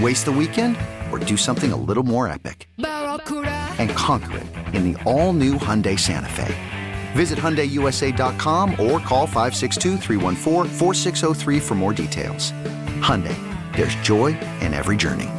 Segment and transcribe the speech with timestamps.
[0.00, 0.76] Waste the weekend
[1.12, 2.68] or do something a little more epic?
[2.78, 6.54] And conquer it in the all-new Hyundai Santa Fe.
[7.12, 9.98] Visit HyundaiUSA.com or call 562
[11.60, 12.50] for more details.
[13.00, 13.36] Hyundai,
[13.76, 15.30] there's joy in every journey.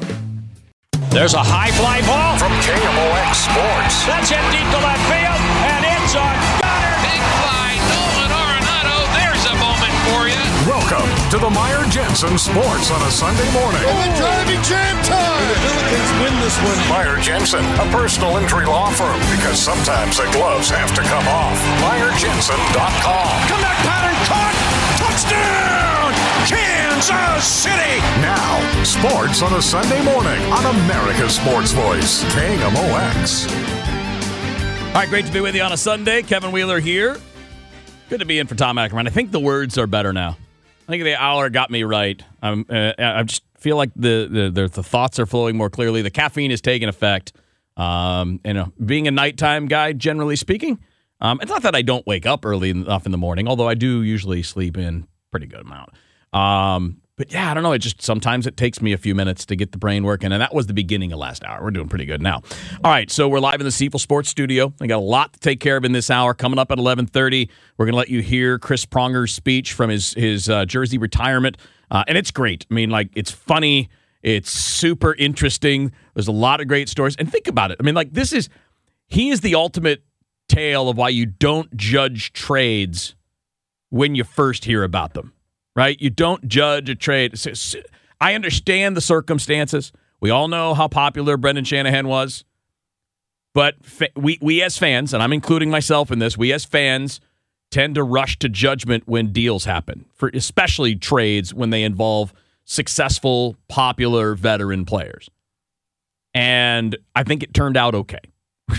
[1.10, 4.06] There's a high fly ball from KMOX Sports.
[4.08, 6.32] That's hit deep to left field, and it's a
[6.64, 6.96] gunner.
[7.04, 9.04] Big fly, Nolan Arenado.
[9.20, 10.44] There's a moment for you.
[10.70, 13.82] Welcome to the Meyer Jensen Sports on a Sunday morning.
[13.82, 15.48] And the driving jam time.
[15.50, 16.78] The Billikens win this one.
[16.90, 21.58] Meyer Jensen, a personal injury law firm, because sometimes the gloves have to come off.
[21.82, 23.32] MeyerJensen.com.
[23.50, 24.56] Comeback pattern caught.
[25.02, 26.14] Touchdown,
[26.46, 27.98] Kansas City.
[28.22, 33.50] Now, sports on a Sunday morning on America's Sports Voice, KMOX.
[34.88, 36.22] All right, great to be with you on a Sunday.
[36.22, 37.18] Kevin Wheeler here.
[38.10, 39.08] Good to be in for Tom Ackerman.
[39.08, 40.38] I think the words are better now.
[40.88, 42.22] I think the hour got me right.
[42.42, 46.02] I'm, uh, I just feel like the, the, the thoughts are flowing more clearly.
[46.02, 47.34] The caffeine is taking effect.
[47.76, 50.80] Um, and uh, being a nighttime guy, generally speaking,
[51.22, 53.74] um, it's not that I don't wake up early enough in the morning, although I
[53.74, 55.90] do usually sleep in pretty good amount.
[56.34, 57.72] Um, but yeah, I don't know.
[57.72, 60.42] It just sometimes it takes me a few minutes to get the brain working, and
[60.42, 61.64] that was the beginning of last hour.
[61.64, 62.42] We're doing pretty good now.
[62.84, 64.74] All right, so we're live in the Seafold Sports Studio.
[64.82, 66.34] I got a lot to take care of in this hour.
[66.34, 69.90] Coming up at eleven thirty, we're going to let you hear Chris Pronger's speech from
[69.90, 71.58] his his uh, Jersey retirement,
[71.90, 72.66] uh, and it's great.
[72.70, 73.90] I mean, like it's funny,
[74.22, 75.94] it's super interesting.
[76.16, 77.78] There's a lot of great stories, and think about it.
[77.80, 78.50] I mean, like this is
[79.08, 80.04] he is the ultimate
[80.50, 83.16] tale of why you don't judge trades
[83.90, 85.32] when you first hear about them
[85.76, 86.00] right?
[86.00, 87.36] You don't judge a trade.
[88.22, 89.92] I understand the circumstances.
[90.22, 92.44] We all know how popular Brendan Shanahan was.
[93.54, 93.76] But
[94.16, 97.22] we, we as fans, and I'm including myself in this, we as fans
[97.72, 102.34] tend to rush to judgment when deals happen, for especially trades when they involve
[102.66, 105.30] successful, popular veteran players.
[106.34, 108.20] And I think it turned out okay.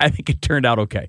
[0.00, 1.08] I think it turned out okay.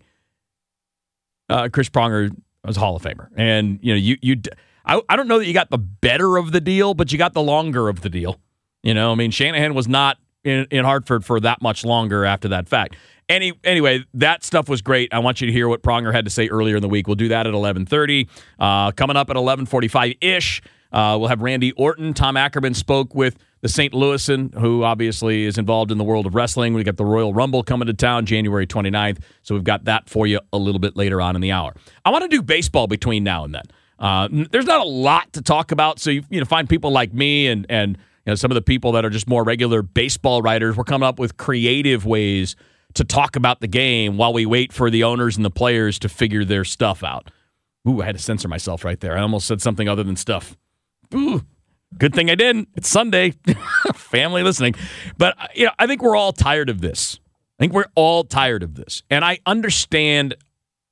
[1.50, 2.36] Uh, Chris Pronger
[2.66, 4.42] was a Hall of Famer, and you know you you
[4.86, 7.34] I, I don't know that you got the better of the deal, but you got
[7.34, 8.40] the longer of the deal.
[8.84, 12.48] You know, I mean, Shanahan was not in, in Hartford for that much longer after
[12.50, 12.96] that fact.
[13.30, 15.14] Any, anyway, that stuff was great.
[15.14, 17.08] I want you to hear what Pronger had to say earlier in the week.
[17.08, 18.28] We'll do that at 11:30.
[18.60, 20.62] Uh, coming up at 11:45 ish,
[20.92, 22.14] uh, we'll have Randy Orton.
[22.14, 23.94] Tom Ackerman spoke with the St.
[23.94, 26.74] Louisan, who obviously is involved in the world of wrestling.
[26.74, 30.28] We got the Royal Rumble coming to town January 29th, so we've got that for
[30.28, 31.74] you a little bit later on in the hour.
[32.04, 33.64] I want to do baseball between now and then.
[34.02, 37.14] Uh, there's not a lot to talk about, so you, you know find people like
[37.14, 40.42] me and and you know some of the people that are just more regular baseball
[40.42, 40.76] writers.
[40.76, 42.56] We're coming up with creative ways
[42.96, 46.10] to talk about the game while we wait for the owners and the players to
[46.10, 47.30] figure their stuff out.
[47.88, 49.16] Ooh, I had to censor myself right there.
[49.16, 50.58] I almost said something other than stuff.
[51.14, 51.44] Ooh,
[51.98, 52.70] good thing I didn't.
[52.76, 53.36] It's Sunday,
[53.94, 54.74] family listening.
[55.18, 57.20] But you know, I think we're all tired of this.
[57.60, 60.36] I think we're all tired of this, and I understand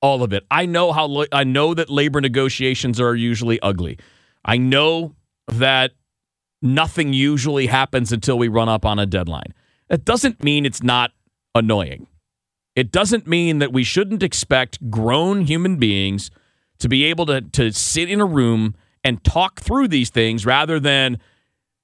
[0.02, 0.46] all of it.
[0.50, 3.98] I know how I know that labor negotiations are usually ugly.
[4.46, 5.16] I know
[5.48, 5.92] that
[6.62, 9.54] nothing usually happens until we run up on a deadline.
[9.90, 11.12] That doesn't mean it's not
[11.56, 12.08] annoying.
[12.76, 16.32] It doesn't mean that we shouldn't expect grown human beings
[16.80, 20.80] to be able to to sit in a room and talk through these things rather
[20.80, 21.20] than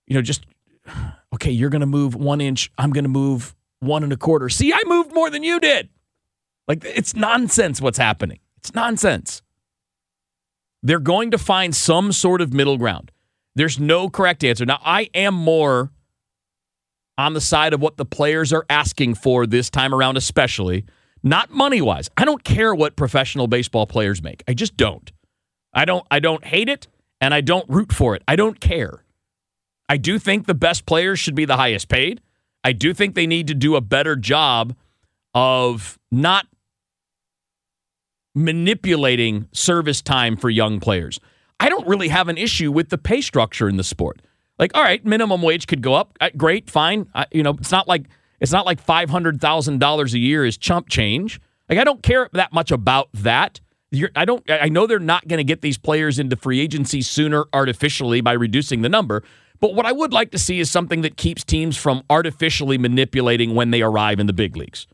[0.08, 0.46] you know just
[1.34, 4.48] okay, you're going to move 1 inch, I'm going to move one and a quarter.
[4.48, 5.90] See, I moved more than you did.
[6.68, 8.40] Like, it's nonsense what's happening.
[8.58, 9.42] It's nonsense.
[10.82, 13.12] They're going to find some sort of middle ground.
[13.56, 14.66] There's no correct answer.
[14.66, 15.92] Now, I am more
[17.18, 20.86] on the side of what the players are asking for this time around, especially
[21.24, 22.10] not money wise.
[22.18, 24.44] I don't care what professional baseball players make.
[24.48, 25.12] I just don't.
[25.74, 26.06] I don't.
[26.12, 26.88] I don't hate it,
[27.20, 28.24] and I don't root for it.
[28.28, 29.04] I don't care.
[29.88, 32.22] I do think the best players should be the highest paid.
[32.64, 34.76] I do think they need to do a better job
[35.34, 36.48] of not
[38.36, 41.20] manipulating service time for young players.
[41.60, 44.22] I don't really have an issue with the pay structure in the sport.
[44.60, 46.18] Like, all right, minimum wage could go up.
[46.38, 47.08] Great, fine.
[47.16, 48.06] I, you know, it's not like
[48.40, 51.40] it's not like five hundred thousand dollars a year is chump change.
[51.70, 53.60] Like, I don't care that much about that.
[53.92, 54.44] You're, I don't.
[54.50, 58.34] I know they're not going to get these players into free agency sooner artificially by
[58.34, 59.24] reducing the number.
[59.62, 63.56] But what I would like to see is something that keeps teams from artificially manipulating
[63.56, 64.86] when they arrive in the big leagues.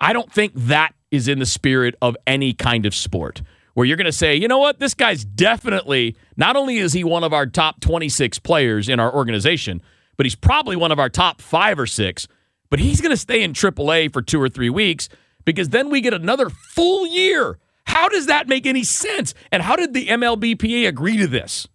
[0.00, 3.42] I don't think that is in the spirit of any kind of sport
[3.74, 7.04] where you're going to say, you know what, this guy's definitely, not only is he
[7.04, 9.80] one of our top 26 players in our organization,
[10.16, 12.26] but he's probably one of our top five or six,
[12.70, 15.08] but he's going to stay in AAA for two or three weeks
[15.44, 17.58] because then we get another full year.
[17.84, 19.32] How does that make any sense?
[19.52, 21.68] And how did the MLBPA agree to this?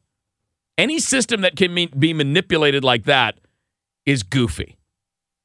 [0.78, 3.40] Any system that can be manipulated like that
[4.06, 4.78] is goofy.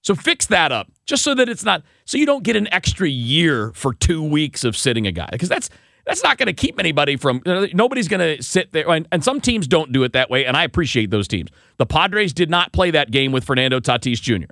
[0.08, 3.06] So fix that up just so that it's not so you don't get an extra
[3.06, 5.68] year for 2 weeks of sitting a guy because that's
[6.06, 9.38] that's not going to keep anybody from nobody's going to sit there and, and, some
[9.38, 11.50] teams don't do it that way and I appreciate those teams.
[11.76, 14.50] The Padres did not play that game with Fernando Tatis Jr.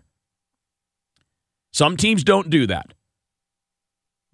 [1.72, 2.92] Some teams don't do that.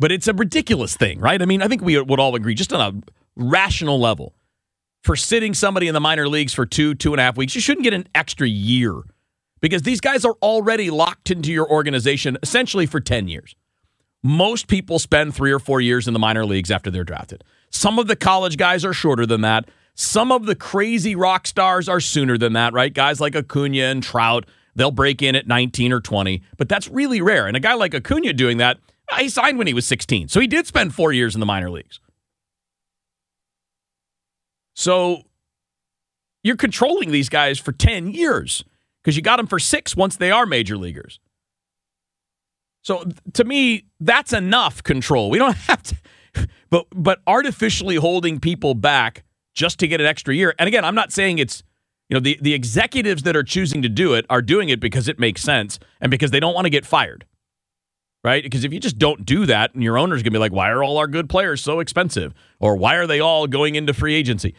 [0.01, 1.41] But it's a ridiculous thing, right?
[1.41, 4.35] I mean, I think we would all agree just on a rational level
[5.05, 7.61] for sitting somebody in the minor leagues for two, two and a half weeks, you
[7.61, 9.05] shouldn't get an extra year
[9.63, 13.57] because these guys are already locked into your organization essentially for 10 years.
[14.23, 17.43] Most people spend three or four years in the minor leagues after they're drafted.
[17.71, 19.69] Some of the college guys are shorter than that.
[19.95, 22.93] Some of the crazy rock stars are sooner than that, right?
[22.93, 27.21] Guys like Acuna and Trout, they'll break in at 19 or 20, but that's really
[27.21, 27.47] rare.
[27.47, 28.79] And a guy like Acuna doing that,
[29.19, 30.29] he signed when he was 16.
[30.29, 32.01] So he did spend four years in the minor leagues.
[34.75, 35.23] So
[36.43, 38.65] you're controlling these guys for 10 years
[39.03, 41.19] because you got them for six once they are major leaguers.
[42.83, 43.05] So
[43.35, 45.31] to me, that's enough control.
[45.31, 45.97] We don't have to,
[46.71, 50.55] but but artificially holding people back just to get an extra year.
[50.59, 51.63] And again, I'm not saying it's
[52.09, 55.09] you know the the executives that are choosing to do it are doing it because
[55.09, 57.25] it makes sense and because they don't want to get fired.
[58.25, 58.45] Right?
[58.45, 60.85] Because if you just don't do that, and your owner's gonna be like, why are
[60.85, 62.33] all our good players so expensive?
[62.61, 64.55] Or why are they all going into free agency?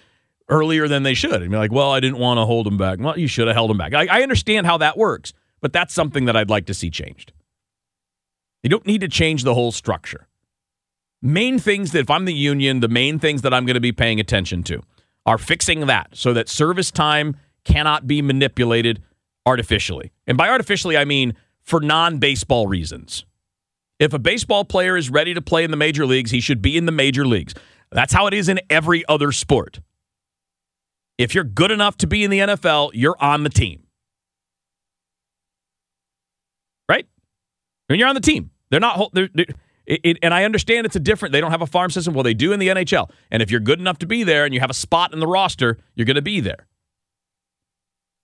[0.50, 1.42] Earlier than they should.
[1.42, 3.00] And you're like, well, I didn't want to hold them back.
[3.00, 3.94] Well, you should have held them back.
[3.94, 7.34] I, I understand how that works, but that's something that I'd like to see changed.
[8.62, 10.28] You don't need to change the whole structure.
[11.22, 13.92] Main things that if I'm the union, the main things that I'm going to be
[13.92, 14.82] paying attention to
[15.26, 19.02] are fixing that so that service time cannot be manipulated
[19.46, 20.12] artificially.
[20.28, 23.26] And by artificially, I mean for non baseball reasons.
[24.00, 26.76] If a baseball player is ready to play in the major leagues, he should be
[26.76, 27.54] in the major leagues.
[27.92, 29.80] That's how it is in every other sport.
[31.18, 33.84] If you're good enough to be in the NFL, you're on the team.
[36.90, 37.08] Right?
[37.88, 39.10] When you're on the team, they're not.
[39.14, 39.46] They're, they're,
[39.86, 41.34] it, it, and I understand it's a different.
[41.34, 42.14] They don't have a farm system.
[42.14, 43.10] Well, they do in the NHL.
[43.32, 45.28] And if you're good enough to be there and you have a spot in the
[45.28, 46.68] roster, you're going to be there.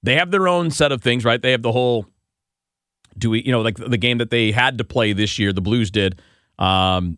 [0.01, 1.41] They have their own set of things, right?
[1.41, 2.05] They have the whole.
[3.17, 5.61] Do we, you know, like the game that they had to play this year, the
[5.61, 6.21] Blues did
[6.57, 7.17] um,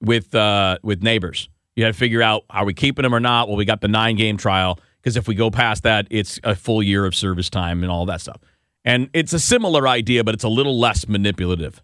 [0.00, 1.48] with uh, with Neighbours.
[1.76, 3.48] You had to figure out are we keeping them or not.
[3.48, 6.54] Well, we got the nine game trial because if we go past that, it's a
[6.54, 8.40] full year of service time and all that stuff.
[8.84, 11.82] And it's a similar idea, but it's a little less manipulative.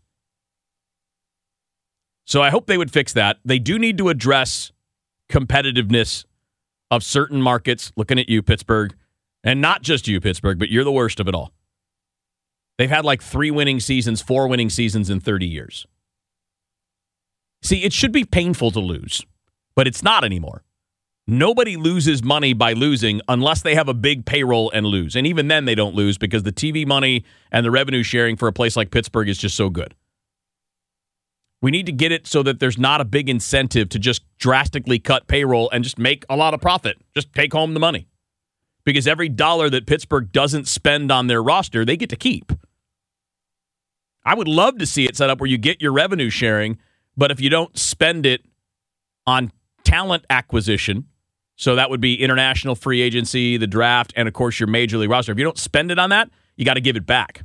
[2.25, 3.39] So I hope they would fix that.
[3.45, 4.71] They do need to address
[5.31, 6.25] competitiveness
[6.91, 7.93] of certain markets.
[7.97, 8.95] Looking at you, Pittsburgh,
[9.43, 11.53] and not just you, Pittsburgh, but you're the worst of it all.
[12.77, 15.87] They've had like three winning seasons, four winning seasons in 30 years.
[17.63, 19.25] See, it should be painful to lose,
[19.75, 20.63] but it's not anymore.
[21.31, 25.15] Nobody loses money by losing unless they have a big payroll and lose.
[25.15, 28.49] And even then, they don't lose because the TV money and the revenue sharing for
[28.49, 29.95] a place like Pittsburgh is just so good.
[31.61, 34.99] We need to get it so that there's not a big incentive to just drastically
[34.99, 36.97] cut payroll and just make a lot of profit.
[37.15, 38.09] Just take home the money.
[38.85, 42.53] Because every dollar that Pittsburgh doesn't spend on their roster, they get to keep.
[44.25, 46.79] I would love to see it set up where you get your revenue sharing,
[47.19, 48.47] but if you don't spend it
[49.27, 49.53] on
[49.85, 51.05] talent acquisition,
[51.59, 55.11] so that would be international free agency, the draft, and of course your major league
[55.11, 55.33] roster.
[55.33, 57.43] If you don't spend it on that, you got to give it back.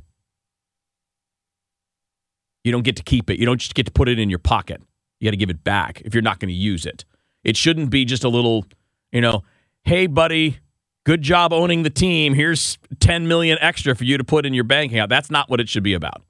[2.62, 3.40] You don't get to keep it.
[3.40, 4.80] You don't just get to put it in your pocket.
[5.18, 7.04] You got to give it back if you're not going to use it.
[7.42, 8.64] It shouldn't be just a little,
[9.10, 9.42] you know,
[9.82, 10.58] hey buddy,
[11.04, 12.34] good job owning the team.
[12.34, 15.10] Here's 10 million extra for you to put in your bank account.
[15.10, 16.22] That's not what it should be about.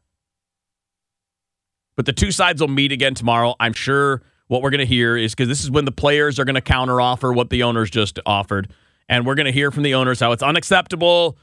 [1.97, 3.55] But the two sides will meet again tomorrow.
[3.61, 6.45] I'm sure what we're going to hear is because this is when the players are
[6.45, 8.71] going to counteroffer what the owners just offered.
[9.09, 11.37] And we're going to hear from the owners how it's unacceptable.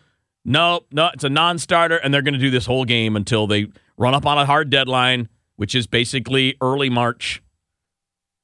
[0.44, 3.68] No, no, it's a non-starter, and they're going to do this whole game until they
[3.98, 7.44] run up on a hard deadline, which is basically early March,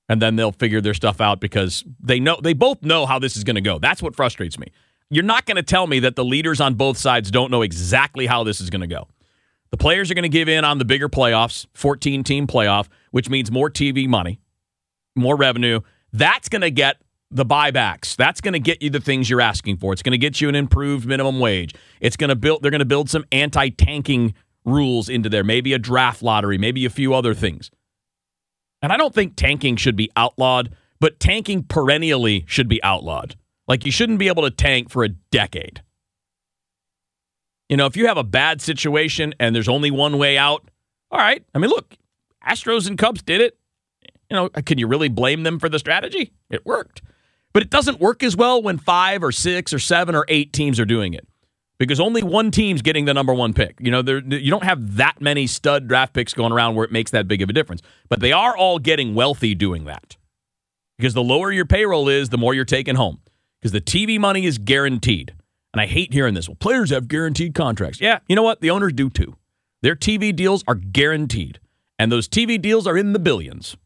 [0.08, 3.36] and then they'll figure their stuff out because they know they both know how this
[3.36, 3.80] is going to go.
[3.80, 4.72] That's what frustrates me.
[5.10, 8.28] You're not going to tell me that the leaders on both sides don't know exactly
[8.28, 9.08] how this is going to go.
[9.72, 13.30] The players are going to give in on the bigger playoffs, 14 team playoff, which
[13.30, 14.40] means more TV money,
[15.18, 15.82] more revenue.
[16.14, 18.16] That's going to get the buybacks.
[18.16, 19.94] That's going to get you the things you're asking for.
[19.94, 21.76] It's going to get you an improved minimum wage.
[22.00, 24.34] It's going to build they're going to build some anti-tanking
[24.66, 27.72] rules into there, maybe a draft lottery, maybe a few other things.
[28.82, 33.36] And I don't think tanking should be outlawed, but tanking perennially should be outlawed.
[33.68, 35.82] Like you shouldn't be able to tank for a decade.
[37.70, 40.70] You know, if you have a bad situation and there's only one way out,
[41.12, 41.44] all right.
[41.54, 41.96] I mean, look,
[42.48, 43.58] Astros and Cubs did it.
[44.30, 46.34] You know, can you really blame them for the strategy?
[46.50, 47.02] It worked.
[47.54, 50.80] But it doesn't work as well when five or six or seven or eight teams
[50.80, 51.28] are doing it
[51.80, 53.78] because only one team's getting the number one pick.
[53.80, 57.12] You know, you don't have that many stud draft picks going around where it makes
[57.12, 57.82] that big of a difference.
[58.10, 60.18] But they are all getting wealthy doing that
[60.98, 63.20] because the lower your payroll is, the more you're taking home
[63.60, 65.34] because the TV money is guaranteed.
[65.74, 66.48] And I hate hearing this.
[66.48, 68.02] Well, players have guaranteed contracts.
[68.02, 68.62] Yeah, you know what?
[68.62, 69.36] The owners do too.
[69.82, 71.60] Their TV deals are guaranteed,
[72.00, 73.78] and those TV deals are in the billions.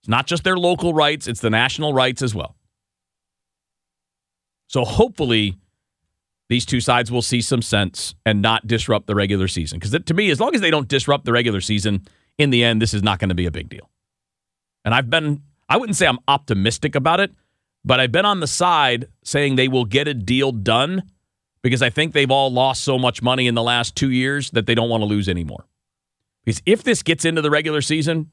[0.00, 2.56] It's not just their local rights, it's the national rights as well.
[4.66, 5.56] So hopefully,
[6.48, 9.78] these two sides will see some sense and not disrupt the regular season.
[9.78, 12.02] Because to me, as long as they don't disrupt the regular season,
[12.38, 13.90] in the end, this is not going to be a big deal.
[14.84, 17.32] And I've been, I wouldn't say I'm optimistic about it,
[17.84, 21.02] but I've been on the side saying they will get a deal done
[21.62, 24.66] because I think they've all lost so much money in the last two years that
[24.66, 25.66] they don't want to lose anymore.
[26.44, 28.30] Because if this gets into the regular season,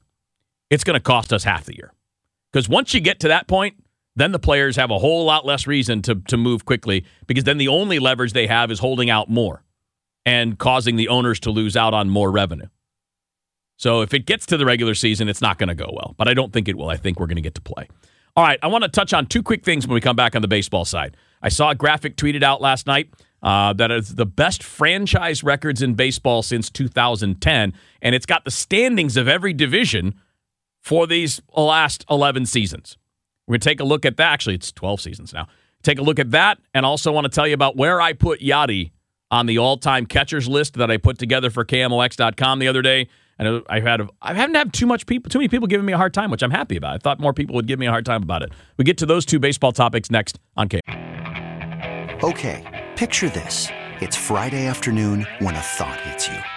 [0.69, 1.93] it's going to cost us half the year.
[2.51, 3.75] Because once you get to that point,
[4.15, 7.57] then the players have a whole lot less reason to, to move quickly because then
[7.57, 9.63] the only leverage they have is holding out more
[10.25, 12.67] and causing the owners to lose out on more revenue.
[13.77, 16.15] So if it gets to the regular season, it's not going to go well.
[16.17, 16.89] But I don't think it will.
[16.89, 17.87] I think we're going to get to play.
[18.35, 20.41] All right, I want to touch on two quick things when we come back on
[20.41, 21.15] the baseball side.
[21.41, 23.09] I saw a graphic tweeted out last night
[23.41, 28.51] uh, that is the best franchise records in baseball since 2010, and it's got the
[28.51, 30.15] standings of every division
[30.87, 32.97] for these last 11 seasons.
[33.45, 34.31] We're going to take a look at that.
[34.31, 35.47] Actually, it's 12 seasons now.
[35.83, 38.39] Take a look at that, and also want to tell you about where I put
[38.39, 38.91] Yadi
[39.29, 43.09] on the all-time catchers list that I put together for KMOX.com the other day.
[43.37, 45.97] And I've had I haven't had too much people, too many people giving me a
[45.97, 46.95] hard time, which I'm happy about.
[46.95, 48.51] I thought more people would give me a hard time about it.
[48.77, 50.79] We get to those two baseball topics next on K.
[52.23, 53.67] Okay, picture this:
[53.99, 56.56] it's Friday afternoon when a thought hits you.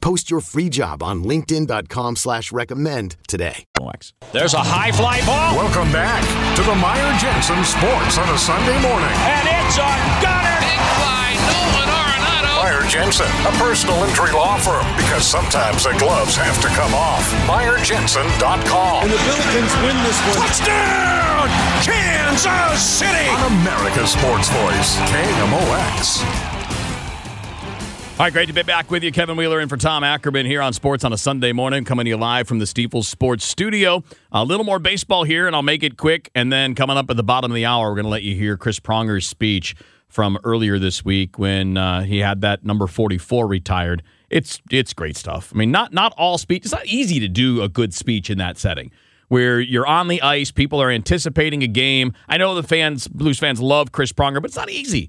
[0.00, 3.64] Post your free job on LinkedIn.com slash recommend today.
[4.32, 5.56] There's a high fly ball.
[5.56, 6.24] Welcome back
[6.56, 9.12] to the Meyer Jensen Sports on a Sunday morning.
[9.28, 9.92] And it's a
[10.24, 10.56] gunner.
[10.60, 12.48] Big fly, Nolan Arenado.
[12.48, 16.92] By Meyer Jensen, a personal injury law firm, because sometimes the gloves have to come
[16.96, 17.24] off.
[17.44, 19.04] MeyerJensen.com.
[19.04, 20.48] And the Billikens win this one.
[20.48, 21.48] Touchdown!
[21.84, 23.28] Kansas City!
[23.36, 26.49] On America's Sports Voice, KMOX.
[28.20, 29.10] All right, great to be back with you.
[29.12, 32.10] Kevin Wheeler in for Tom Ackerman here on Sports on a Sunday morning, coming to
[32.10, 34.04] you live from the Steeple Sports Studio.
[34.30, 36.30] A little more baseball here, and I'll make it quick.
[36.34, 38.34] And then coming up at the bottom of the hour, we're going to let you
[38.34, 39.74] hear Chris Pronger's speech
[40.06, 44.02] from earlier this week when uh, he had that number 44 retired.
[44.28, 45.50] It's it's great stuff.
[45.54, 46.66] I mean, not not all speech.
[46.66, 48.92] It's not easy to do a good speech in that setting
[49.28, 52.12] where you're on the ice, people are anticipating a game.
[52.28, 55.08] I know the fans, Blues fans, love Chris Pronger, but it's not easy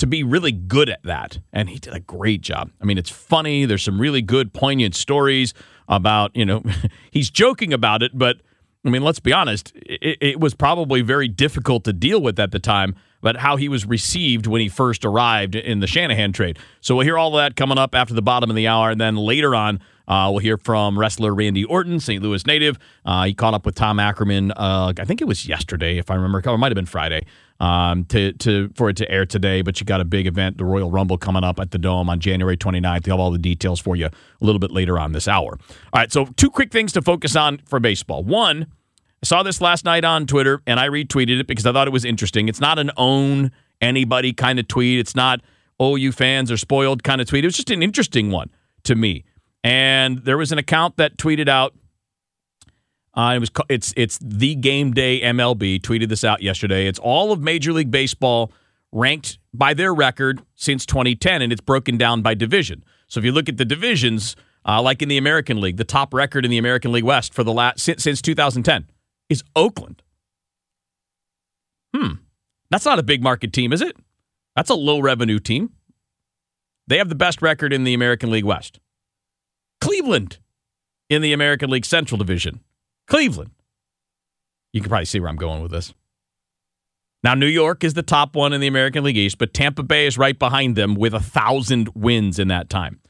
[0.00, 1.38] to be really good at that.
[1.52, 2.70] And he did a great job.
[2.80, 3.64] I mean, it's funny.
[3.64, 5.54] There's some really good, poignant stories
[5.88, 6.62] about, you know,
[7.10, 8.38] he's joking about it, but
[8.84, 12.50] I mean, let's be honest, it, it, was probably very difficult to deal with at
[12.50, 16.58] the time, but how he was received when he first arrived in the Shanahan trade.
[16.80, 18.90] So we'll hear all of that coming up after the bottom of the hour.
[18.90, 19.80] And then later on,
[20.10, 22.22] uh, we'll hear from wrestler Randy Orton, St.
[22.22, 22.78] Louis native.
[23.04, 26.16] Uh, he caught up with Tom Ackerman, uh, I think it was yesterday, if I
[26.16, 27.24] remember, it might have been Friday
[27.60, 29.62] um, to to for it to air today.
[29.62, 32.18] But you got a big event, the Royal Rumble, coming up at the Dome on
[32.18, 33.04] January 29th.
[33.04, 35.58] They have all the details for you a little bit later on this hour.
[35.92, 38.24] All right, so two quick things to focus on for baseball.
[38.24, 38.66] One,
[39.22, 41.92] I saw this last night on Twitter, and I retweeted it because I thought it
[41.92, 42.48] was interesting.
[42.48, 44.98] It's not an own anybody kind of tweet.
[44.98, 45.40] It's not
[45.78, 47.44] oh you fans are spoiled kind of tweet.
[47.44, 48.50] It was just an interesting one
[48.84, 49.24] to me.
[49.62, 51.74] And there was an account that tweeted out
[53.14, 56.86] uh, it was it's it's the game day MLB tweeted this out yesterday.
[56.86, 58.52] It's all of Major League Baseball
[58.92, 62.84] ranked by their record since 2010, and it's broken down by division.
[63.08, 64.36] So if you look at the divisions,
[64.66, 67.42] uh, like in the American League, the top record in the American League West for
[67.42, 68.86] the last since, since 2010
[69.28, 70.02] is Oakland.
[71.94, 72.14] Hmm,
[72.70, 73.96] that's not a big market team, is it?
[74.54, 75.70] That's a low revenue team.
[76.86, 78.78] They have the best record in the American League West.
[79.80, 80.38] Cleveland
[81.08, 82.60] in the American League Central Division
[83.06, 83.50] Cleveland.
[84.72, 85.92] You can probably see where I'm going with this.
[87.22, 90.06] Now, New York is the top one in the American League East, but Tampa Bay
[90.06, 93.00] is right behind them with a thousand wins in that time.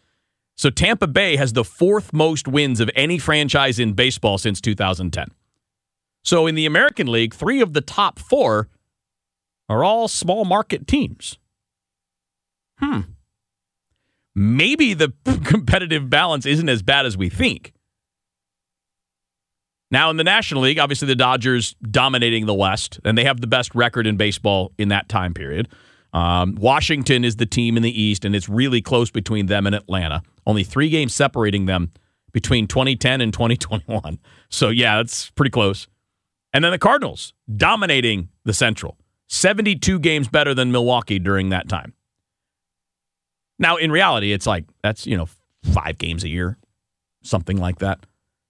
[0.57, 5.29] So Tampa Bay has the fourth most wins of any franchise in baseball since 2010.
[6.23, 8.69] So in the American League, three of the top four
[9.69, 11.39] are all small market teams.
[12.79, 13.01] Hmm.
[14.35, 15.13] Maybe the
[15.45, 17.73] competitive balance isn't as bad as we think.
[19.91, 23.49] Now, in the National League, obviously the Dodgers dominating the West, and they have the
[23.49, 25.69] best record in baseball in that time period.
[26.13, 29.75] Um, Washington is the team in the East, and it's really close between them and
[29.75, 30.23] Atlanta.
[30.47, 31.93] Only three games separating them
[32.33, 34.19] between 2010 and 2021.
[34.49, 35.89] So, yeah, it's pretty close.
[36.53, 38.97] And then the Cardinals dominating the Central,
[39.29, 41.95] 72 games better than Milwaukee during that time.
[43.61, 45.29] Now, in reality, it's like that's, you know,
[45.73, 46.59] five games a year,
[47.23, 48.01] something like that.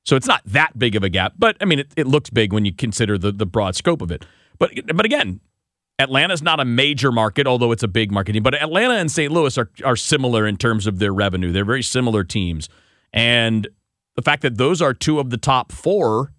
[0.07, 2.53] So it's not that big of a gap, but I mean, it, it looks big
[2.55, 4.25] when you consider the, the broad scope of it.
[4.59, 5.41] But but again,
[5.99, 8.43] Atlanta's not a major market, although it's a big market.
[8.43, 9.31] But Atlanta and St.
[9.31, 11.53] Louis are, are similar in terms of their revenue.
[11.53, 12.69] They're very similar teams.
[13.13, 13.69] And
[14.17, 16.33] the fact that those are two of the top four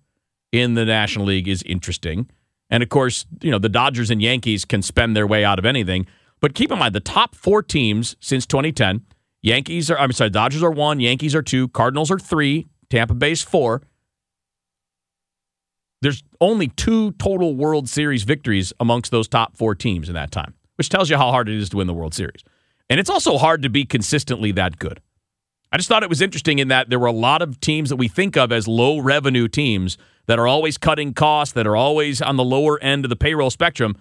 [0.51, 2.29] in the National League is interesting.
[2.69, 5.65] And of course, you know, the Dodgers and Yankees can spend their way out of
[5.65, 6.07] anything.
[6.41, 9.05] But keep in mind, the top four teams since 2010,
[9.43, 13.41] Yankees are, I'm sorry, Dodgers are one, Yankees are two, Cardinals are three, Tampa Bay's
[13.41, 13.81] four.
[16.01, 20.55] There's only two total World Series victories amongst those top four teams in that time,
[20.75, 22.43] which tells you how hard it is to win the World Series.
[22.89, 24.99] And it's also hard to be consistently that good.
[25.71, 27.95] I just thought it was interesting in that there were a lot of teams that
[27.95, 32.21] we think of as low revenue teams that are always cutting costs, that are always
[32.21, 33.95] on the lower end of the payroll spectrum,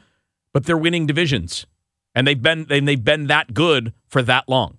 [0.52, 1.66] but they're winning divisions.
[2.14, 4.78] And they've been they've been that good for that long.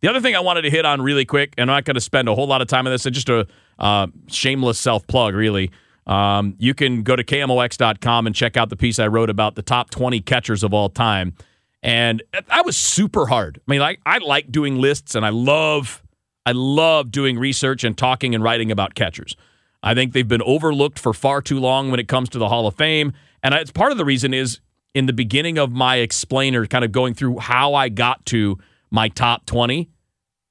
[0.00, 2.00] The other thing I wanted to hit on really quick, and I'm not going to
[2.00, 3.46] spend a whole lot of time on this, it's just a
[3.78, 5.70] uh, shameless self plug, really.
[6.06, 9.62] Um, you can go to KMOX.com and check out the piece I wrote about the
[9.62, 11.34] top 20 catchers of all time.
[11.82, 13.60] And that was super hard.
[13.66, 16.02] I mean, I, I like doing lists and I love
[16.46, 19.34] I love doing research and talking and writing about catchers.
[19.82, 22.66] I think they've been overlooked for far too long when it comes to the Hall
[22.66, 23.14] of Fame.
[23.42, 24.60] And it's part of the reason is
[24.94, 28.58] in the beginning of my explainer, kind of going through how I got to
[28.90, 29.90] my top 20,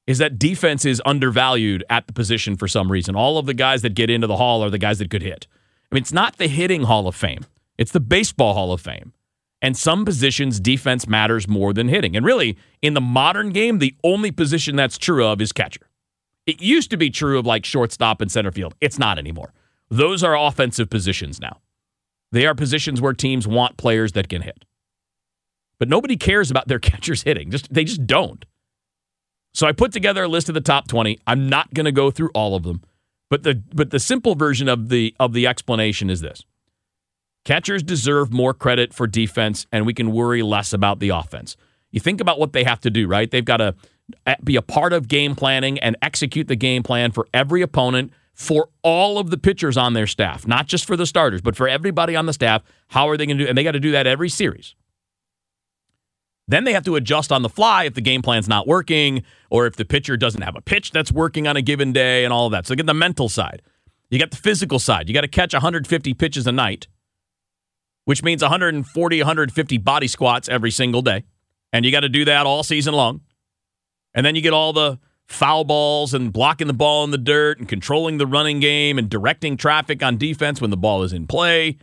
[0.05, 3.15] is that defense is undervalued at the position for some reason.
[3.15, 5.47] All of the guys that get into the hall are the guys that could hit.
[5.91, 7.45] I mean, it's not the hitting Hall of Fame,
[7.77, 9.13] it's the baseball Hall of Fame.
[9.61, 12.17] And some positions, defense matters more than hitting.
[12.17, 15.87] And really, in the modern game, the only position that's true of is catcher.
[16.45, 18.75] It used to be true of like shortstop and center field.
[18.81, 19.53] It's not anymore.
[19.89, 21.61] Those are offensive positions now.
[22.33, 24.65] They are positions where teams want players that can hit.
[25.79, 27.51] but nobody cares about their catchers hitting.
[27.51, 28.45] Just they just don't.
[29.53, 31.19] So I put together a list of the top 20.
[31.27, 32.81] I'm not going to go through all of them,
[33.29, 36.43] but the but the simple version of the of the explanation is this.
[37.45, 41.55] Catchers deserve more credit for defense and we can worry less about the offense.
[41.91, 43.29] You think about what they have to do, right?
[43.29, 43.75] They've got to
[44.25, 48.11] eh, be a part of game planning and execute the game plan for every opponent
[48.33, 51.67] for all of the pitchers on their staff, not just for the starters, but for
[51.67, 52.63] everybody on the staff.
[52.87, 53.49] How are they going to do?
[53.49, 54.75] And they got to do that every series.
[56.47, 59.65] Then they have to adjust on the fly if the game plan's not working or
[59.65, 62.47] if the pitcher doesn't have a pitch that's working on a given day and all
[62.47, 62.67] of that.
[62.67, 63.61] So get the mental side.
[64.09, 65.07] You got the physical side.
[65.07, 66.87] You got to catch 150 pitches a night,
[68.05, 71.23] which means 140, 150 body squats every single day.
[71.71, 73.21] And you got to do that all season long.
[74.13, 74.99] And then you get all the
[75.33, 79.09] foul balls and blocking the ball in the dirt and controlling the running game and
[79.09, 81.77] directing traffic on defense when the ball is in play.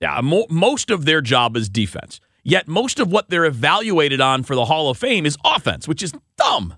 [0.00, 2.20] Yeah, mo- most of their job is defense.
[2.44, 6.02] Yet most of what they're evaluated on for the Hall of Fame is offense, which
[6.02, 6.74] is dumb.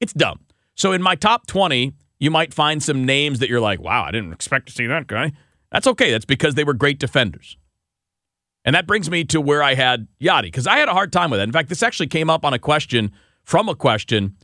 [0.00, 0.40] It's dumb.
[0.76, 4.12] So in my top 20, you might find some names that you're like, wow, I
[4.12, 5.32] didn't expect to see that guy.
[5.72, 6.12] That's okay.
[6.12, 7.56] That's because they were great defenders.
[8.64, 11.30] And that brings me to where I had Yadi, because I had a hard time
[11.30, 11.44] with it.
[11.44, 13.10] In fact, this actually came up on a question
[13.44, 14.36] from a question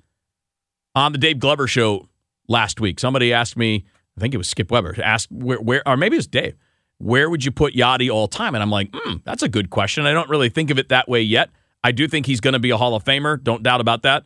[0.95, 2.09] on the Dave Glover show
[2.49, 2.99] last week.
[3.01, 3.85] Somebody asked me,
[4.17, 6.55] I think it was Skip Weber, asked where, where or maybe it was Dave,
[6.99, 8.55] where would you put Yadi all time?
[8.55, 10.07] And I'm like, mm, that's a good question.
[10.07, 11.51] I don't really think of it that way yet.
[11.85, 13.43] I do think he's going to be a Hall of Famer.
[13.43, 14.25] Don't doubt about that.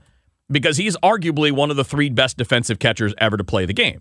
[0.50, 4.00] Because he's arguably one of the three best defensive catchers ever to play the game.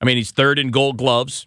[0.00, 1.46] I mean, he's third in gold gloves.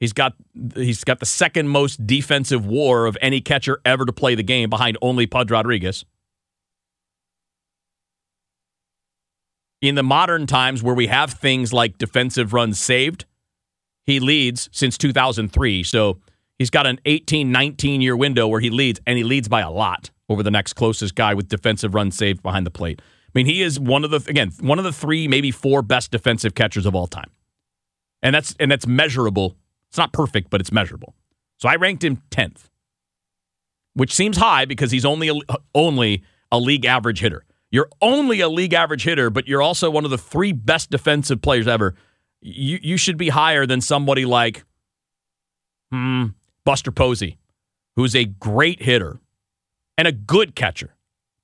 [0.00, 0.34] He's got
[0.74, 4.68] he's got the second most defensive war of any catcher ever to play the game
[4.68, 6.04] behind only Pudge Rodriguez.
[9.82, 13.24] In the modern times where we have things like defensive runs saved,
[14.04, 15.82] he leads since 2003.
[15.82, 16.20] So
[16.56, 19.70] he's got an 18, 19 year window where he leads, and he leads by a
[19.70, 23.02] lot over the next closest guy with defensive runs saved behind the plate.
[23.02, 26.12] I mean, he is one of the again one of the three, maybe four best
[26.12, 27.30] defensive catchers of all time,
[28.22, 29.56] and that's and that's measurable.
[29.88, 31.14] It's not perfect, but it's measurable.
[31.58, 32.70] So I ranked him tenth,
[33.94, 35.42] which seems high because he's only
[35.74, 37.44] only a league average hitter.
[37.72, 41.42] You're only a league average hitter, but you're also one of the three best defensive
[41.42, 41.96] players ever
[42.42, 44.64] you you should be higher than somebody like
[45.90, 46.26] hmm,
[46.64, 47.38] Buster Posey,
[47.96, 49.20] who's a great hitter
[49.96, 50.94] and a good catcher,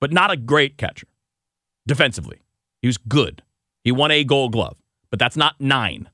[0.00, 1.06] but not a great catcher
[1.86, 2.40] defensively.
[2.82, 3.42] He was good.
[3.84, 4.76] He won a gold glove,
[5.10, 6.08] but that's not nine.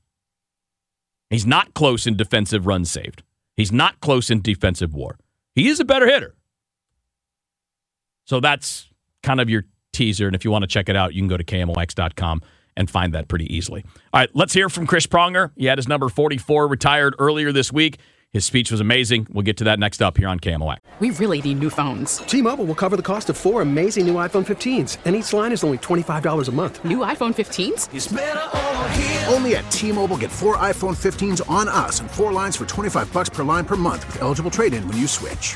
[1.29, 3.23] He's not close in defensive runs saved.
[3.57, 5.17] He's not close in defensive war.
[5.55, 6.35] He is a better hitter.
[8.25, 8.89] So that's
[9.23, 10.27] kind of your teaser.
[10.27, 12.41] And if you want to check it out, you can go to KMOX.com
[12.77, 13.83] and find that pretty easily.
[14.13, 15.51] All right, let's hear from Chris Pronger.
[15.55, 17.99] He had his number 44 retired earlier this week.
[18.35, 19.27] His speech was amazing.
[19.31, 20.79] We'll get to that next up here on KMOX.
[20.99, 22.17] We really need new phones.
[22.17, 25.63] T-Mobile will cover the cost of four amazing new iPhone 15s, and each line is
[25.63, 26.83] only $25 a month.
[26.83, 29.33] New iPhone 15s?
[29.33, 33.29] Only at T-Mobile get four iPhone 15s on us and four lines for 25 bucks
[33.29, 35.55] per line per month with eligible trade-in when you switch.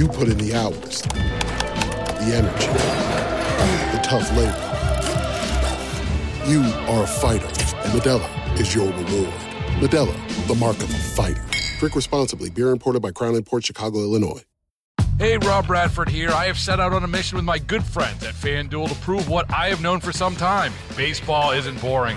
[0.00, 2.68] You put in the hours, the energy,
[3.94, 4.56] the tough labor.
[6.50, 9.34] You are a fighter, and Modelo is your reward.
[9.78, 11.44] Modelo, the mark of a fighter.
[11.80, 12.48] Drink responsibly.
[12.48, 14.42] Beer imported by Crown Port Chicago, Illinois.
[15.18, 16.30] Hey, Rob Bradford here.
[16.30, 19.28] I have set out on a mission with my good friends at FanDuel to prove
[19.28, 22.16] what I have known for some time baseball isn't boring.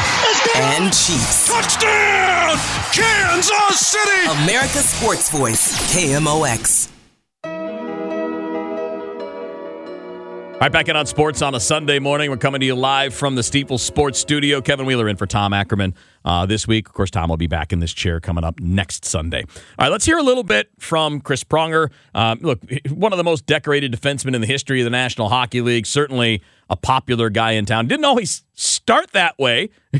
[0.55, 1.47] And Chiefs.
[1.47, 2.57] Touchdown!
[2.93, 4.43] Kansas City!
[4.43, 6.89] America's Sports Voice, KMOX.
[10.61, 12.29] All right, back in on sports on a Sunday morning.
[12.29, 14.61] We're coming to you live from the Steeple Sports Studio.
[14.61, 16.87] Kevin Wheeler in for Tom Ackerman uh, this week.
[16.87, 19.43] Of course, Tom will be back in this chair coming up next Sunday.
[19.49, 21.89] All right, let's hear a little bit from Chris Pronger.
[22.13, 22.59] Um, look,
[22.91, 25.87] one of the most decorated defensemen in the history of the National Hockey League.
[25.87, 27.87] Certainly a popular guy in town.
[27.87, 29.71] Didn't always start that way.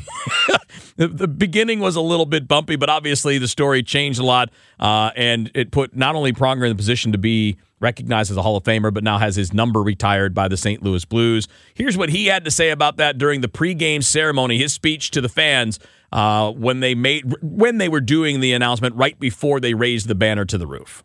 [0.95, 4.51] the, the, beginning was a little bit bumpy, but obviously the story changed a lot,
[4.79, 8.41] uh, and it put not only Pronger in the position to be recognized as a
[8.41, 10.83] Hall of Famer, but now has his number retired by the St.
[10.83, 11.47] Louis Blues.
[11.73, 15.21] Here's what he had to say about that during the pregame ceremony, his speech to
[15.21, 15.79] the fans
[16.11, 20.15] uh, when they made when they were doing the announcement right before they raised the
[20.15, 21.03] banner to the roof.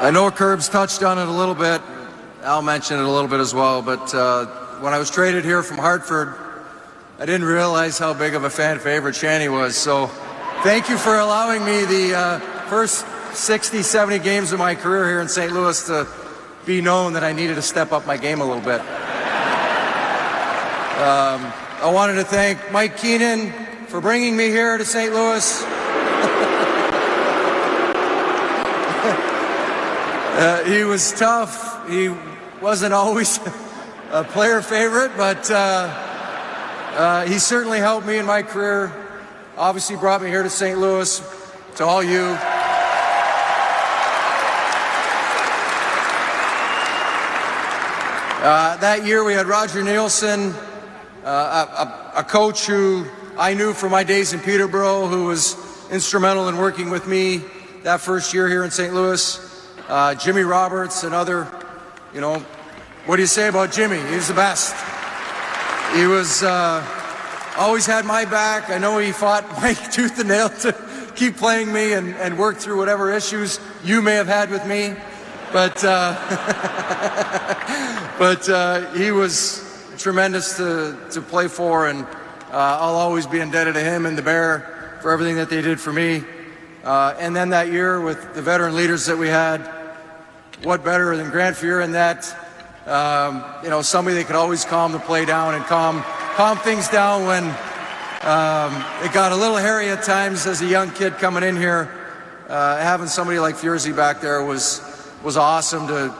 [0.00, 1.82] I know Curbs touched on it a little bit.
[2.42, 4.46] Al mentioned it a little bit as well, but uh,
[4.80, 6.34] when I was traded here from Hartford,
[7.20, 9.76] I didn't realize how big of a fan favorite Shanny was.
[9.76, 10.06] So
[10.62, 15.20] thank you for allowing me the uh, first 60, 70 games of my career here
[15.20, 15.52] in St.
[15.52, 16.06] Louis to
[16.64, 18.80] be known that I needed to step up my game a little bit.
[20.98, 21.52] Um,
[21.82, 23.50] I wanted to thank Mike Keenan
[23.88, 25.12] for bringing me here to St.
[25.12, 25.64] Louis.
[30.36, 31.88] uh, he was tough.
[31.88, 32.14] He
[32.62, 33.38] wasn't always
[34.12, 36.04] a player favorite, but uh,
[36.98, 38.92] uh, he certainly helped me in my career.
[39.56, 40.76] Obviously, brought me here to St.
[40.80, 41.22] Louis,
[41.76, 42.36] to all you.
[48.40, 50.52] Uh, that year, we had Roger Neilson,
[51.24, 53.06] uh, a, a, coach who
[53.38, 55.54] I knew from my days in Peterborough, who was
[55.92, 57.42] instrumental in working with me
[57.84, 58.92] that first year here in St.
[58.92, 59.38] Louis.
[59.88, 61.46] Uh, Jimmy Roberts, another,
[62.12, 62.40] you know,
[63.06, 64.00] what do you say about Jimmy?
[64.12, 64.97] He's the best.
[65.94, 66.84] He was uh,
[67.56, 68.68] always had my back.
[68.68, 70.74] I know he fought Mike tooth and nail to
[71.16, 74.94] keep playing me and, and work through whatever issues you may have had with me.
[75.52, 76.14] But uh,
[78.18, 79.64] but uh, he was
[79.96, 84.22] tremendous to, to play for, and uh, I'll always be indebted to him and the
[84.22, 86.22] Bear for everything that they did for me.
[86.84, 89.58] Uh, and then that year with the veteran leaders that we had,
[90.62, 92.47] what better than Grant in that
[92.88, 96.02] um, you know, somebody that could always calm the play down and calm
[96.36, 97.44] calm things down when
[98.22, 98.74] um,
[99.04, 101.94] it got a little hairy at times as a young kid coming in here.
[102.48, 104.80] Uh, having somebody like Furzy back there was
[105.22, 106.14] was awesome to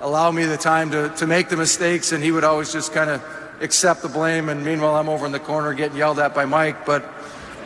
[0.00, 3.10] allow me the time to, to make the mistakes, and he would always just kind
[3.10, 3.22] of
[3.60, 4.48] accept the blame.
[4.48, 7.04] And meanwhile, I'm over in the corner getting yelled at by Mike, but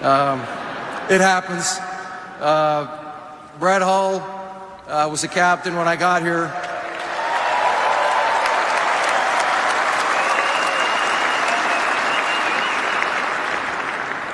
[0.03, 0.41] um,
[1.09, 1.79] it happens.
[2.41, 3.15] Uh,
[3.59, 4.17] Brett Hull
[4.89, 6.53] uh, was the captain when I got here.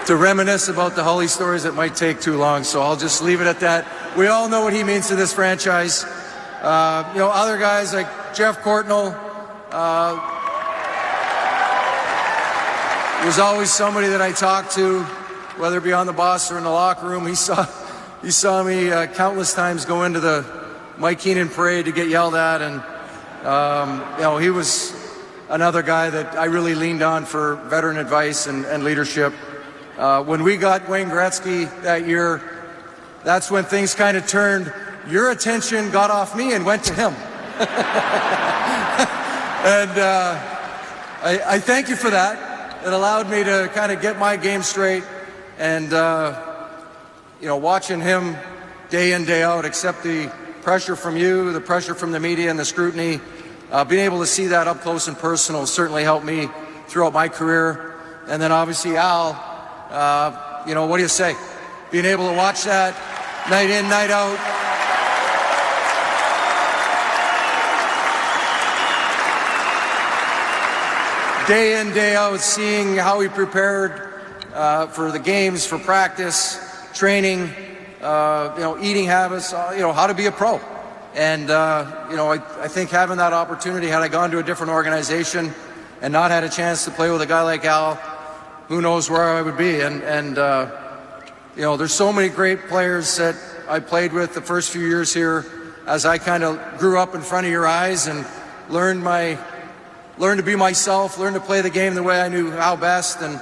[0.08, 3.42] To reminisce about the Hully stories, it might take too long, so I'll just leave
[3.42, 4.16] it at that.
[4.16, 6.02] We all know what he means to this franchise.
[6.62, 9.14] Uh, you know, other guys like Geoff Courtnall
[9.70, 10.16] uh,
[13.26, 15.02] was always somebody that I talked to,
[15.58, 17.26] whether it be on the bus or in the locker room.
[17.26, 17.66] He saw,
[18.22, 20.42] he saw me uh, countless times go into the
[20.96, 22.82] Mike Keenan parade to get yelled at, and
[23.46, 24.94] um, you know, he was
[25.50, 29.34] another guy that I really leaned on for veteran advice and, and leadership.
[29.98, 32.40] Uh, when we got Wayne Gretzky that year,
[33.24, 34.72] that's when things kind of turned.
[35.08, 37.12] Your attention got off me and went to him.
[37.58, 37.66] and
[39.98, 40.38] uh,
[41.20, 42.86] I, I, thank you for that.
[42.86, 45.02] It allowed me to kind of get my game straight.
[45.58, 46.68] And, uh,
[47.40, 48.36] you know, watching him
[48.90, 50.32] day in, day out, accept the
[50.62, 53.18] pressure from you, the pressure from the media, and the scrutiny,
[53.72, 56.48] uh, being able to see that up close and personal certainly helped me
[56.86, 57.96] throughout my career.
[58.28, 59.47] And then obviously, Al
[59.90, 61.34] uh, you know, what do you say?
[61.90, 62.94] Being able to watch that
[63.48, 64.36] night in, night out.
[71.48, 74.12] Day in, day out, seeing how he prepared
[74.52, 76.60] uh, for the games, for practice,
[76.92, 77.48] training,
[78.02, 80.60] uh, you know, eating habits, uh, you know, how to be a pro.
[81.14, 84.42] And, uh, you know, I, I think having that opportunity, had I gone to a
[84.42, 85.54] different organization
[86.02, 87.98] and not had a chance to play with a guy like Al,
[88.68, 89.80] who knows where I would be.
[89.80, 90.70] And, and uh,
[91.56, 93.34] you know, there's so many great players that
[93.68, 95.44] I played with the first few years here
[95.86, 98.26] as I kind of grew up in front of your eyes and
[98.68, 99.38] learned my
[100.18, 103.20] learned to be myself, learned to play the game the way I knew how best.
[103.22, 103.40] And,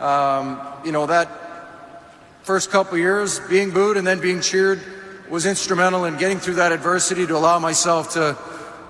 [0.00, 1.28] um, you know, that
[2.42, 4.80] first couple years being booed and then being cheered
[5.28, 8.36] was instrumental in getting through that adversity to allow myself to,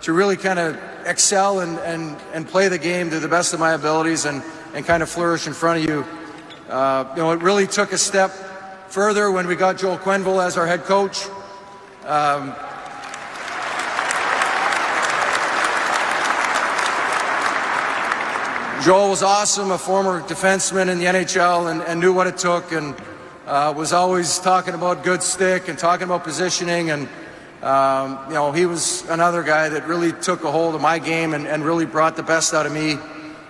[0.03, 3.61] to really kind of excel and, and, and play the game to the best of
[3.61, 4.25] my abilities.
[4.25, 4.43] And,
[4.75, 6.05] and kind of flourish in front of you.
[6.69, 8.31] Uh, you know, it really took a step
[8.89, 11.27] further when we got Joel Quenneville as our head coach.
[12.05, 12.55] Um,
[18.85, 22.73] Joel was awesome, a former defenseman in the NHL, and, and knew what it took,
[22.73, 22.95] and
[23.47, 26.91] uh, was always talking about good stick and talking about positioning.
[26.91, 27.09] And
[27.63, 31.33] um, you know, he was another guy that really took a hold of my game
[31.33, 32.99] and, and really brought the best out of me,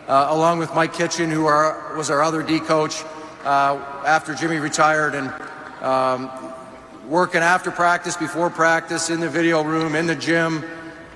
[0.08, 3.02] uh, along with Mike Kitchen, who are, was our other D coach
[3.44, 5.32] uh, after Jimmy retired, and
[5.82, 6.30] um,
[7.08, 10.64] working after practice, before practice, in the video room, in the gym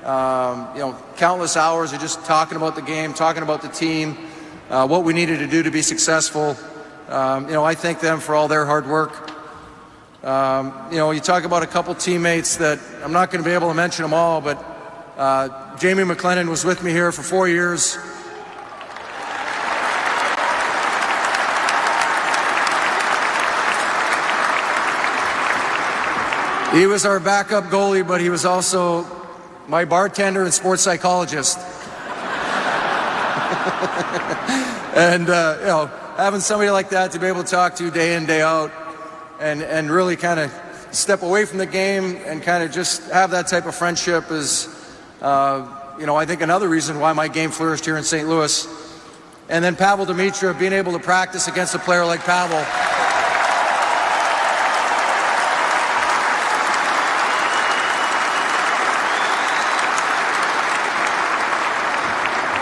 [0.04, 4.16] um, you know, countless hours of just talking about the game, talking about the team,
[4.70, 6.56] uh, what we needed to do to be successful.
[7.08, 9.30] Um, you know, I thank them for all their hard work.
[10.24, 13.54] Um, you know, you talk about a couple teammates that I'm not going to be
[13.54, 14.64] able to mention them all, but
[15.16, 17.98] uh, Jamie McLennan was with me here for four years.
[26.72, 29.06] He was our backup goalie, but he was also
[29.68, 31.56] my bartender and sports psychologist.
[34.94, 38.16] and, uh, you know, having somebody like that to be able to talk to day
[38.16, 38.70] in, day out,
[39.40, 40.52] and, and really kind of
[40.90, 44.68] step away from the game and kind of just have that type of friendship is,
[45.22, 45.66] uh,
[45.98, 48.28] you know, I think another reason why my game flourished here in St.
[48.28, 48.66] Louis.
[49.48, 52.97] And then Pavol Demitra being able to practice against a player like Pavel.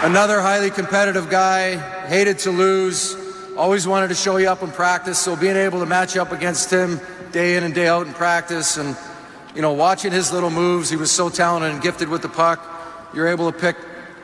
[0.02, 3.16] Another highly competitive guy, hated to lose,
[3.56, 5.18] always wanted to show you up in practice.
[5.18, 7.00] So being able to match up against him
[7.32, 8.94] day in and day out in practice and,
[9.54, 12.62] you know, watching his little moves, he was so talented and gifted with the puck.
[13.14, 13.76] You're able to pick,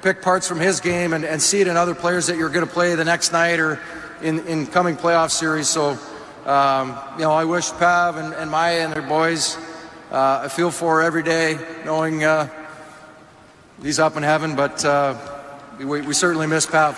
[0.03, 2.67] pick parts from his game and, and see it in other players that you're going
[2.67, 3.81] to play the next night or
[4.23, 5.69] in, in coming playoff series.
[5.69, 5.99] So,
[6.45, 9.57] um, you know, I wish Pav and, and Maya and their boys
[10.11, 12.47] uh, I feel for every day, knowing uh,
[13.83, 14.85] he's up in heaven, but.
[14.85, 15.32] Uh,
[15.85, 16.97] we, we certainly miss Pav.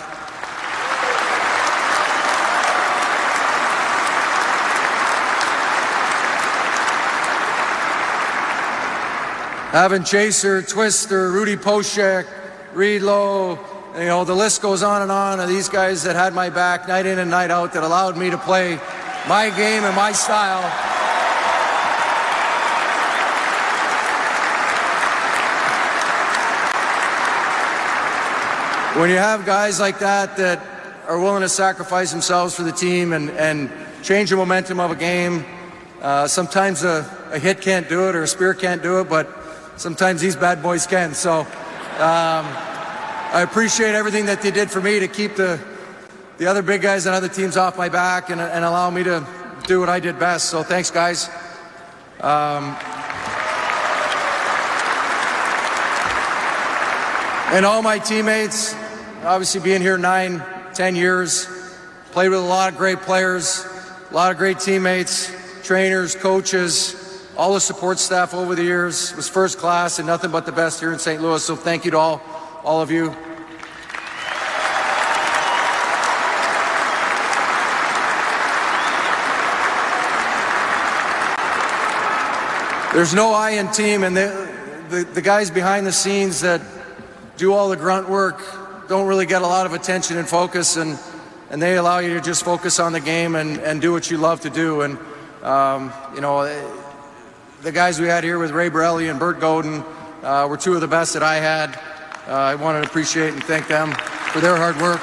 [9.72, 12.26] Having Chaser, Twister, Rudy Poeschek,
[12.74, 13.58] Reed Low,
[13.96, 16.86] you know, the list goes on and on of these guys that had my back
[16.86, 18.78] night in and night out that allowed me to play
[19.28, 21.03] my game and my style.
[28.94, 30.64] When you have guys like that that
[31.08, 33.68] are willing to sacrifice themselves for the team and, and
[34.04, 35.44] change the momentum of a game,
[36.00, 39.28] uh, sometimes a, a, hit can't do it or a spear can't do it, but
[39.76, 41.12] sometimes these bad boys can.
[41.12, 41.46] So um,
[41.98, 45.58] I appreciate everything that they did for me to keep the,
[46.38, 49.26] the other big guys and other teams off my back and, and allow me to
[49.66, 50.50] do what I did best.
[50.50, 51.28] So thanks, guys.
[52.20, 52.76] Um,
[57.52, 58.76] and all my teammates,
[59.24, 60.42] obviously being here nine,
[60.74, 61.46] ten years,
[62.12, 63.66] played with a lot of great players,
[64.10, 69.28] a lot of great teammates, trainers, coaches, all the support staff over the years was
[69.28, 71.20] first class and nothing but the best here in St.
[71.22, 71.42] Louis.
[71.42, 72.22] So thank you to all,
[72.62, 73.16] all of you.
[82.92, 84.48] There's no I in team, and the,
[84.88, 86.60] the, the guys behind the scenes that
[87.36, 90.98] do all the grunt work don't really get a lot of attention and focus, and,
[91.50, 94.18] and they allow you to just focus on the game and, and do what you
[94.18, 94.82] love to do.
[94.82, 94.98] And,
[95.42, 96.44] um, you know,
[97.62, 99.82] the guys we had here with Ray Barile and Bert Godin
[100.22, 101.76] uh, were two of the best that I had.
[102.26, 103.92] Uh, I wanted to appreciate and thank them
[104.32, 105.00] for their hard work.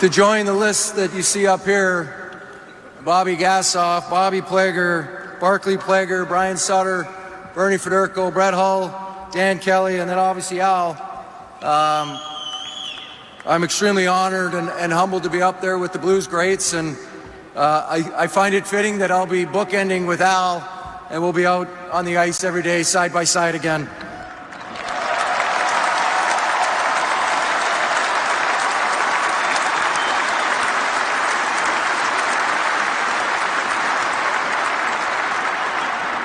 [0.00, 2.42] To join the list that you see up here,
[3.04, 7.06] Bobby Gassoff, Bobby Plager, Barclay Plager, Brian Sutter,
[7.54, 10.90] Bernie Federko, Brett Hull, Dan Kelly, and then obviously Al.
[11.62, 12.20] Um,
[13.46, 16.96] I'm extremely honored and, and, humbled to be up there with the Blues greats, and
[17.54, 20.66] uh, I, I, find it fitting that I'll be bookending with Al,
[21.10, 23.88] and we'll be out on the ice every day, side by side again.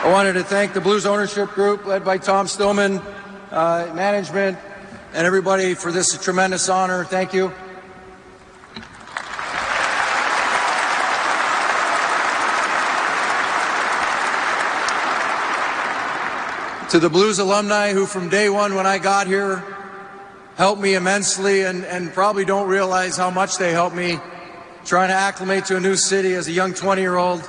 [0.10, 3.00] I wanted to thank the Blues ownership group led by Tom Stillman,
[3.52, 4.58] uh, management,
[5.14, 7.06] and everybody for this tremendous honor.
[7.06, 7.54] Thank you.
[16.90, 19.64] to the Blues alumni who, from day one when I got here,
[20.56, 24.18] helped me immensely and, and probably don't realize how much they helped me
[24.86, 27.48] trying to acclimate to a new city as a young 20 year old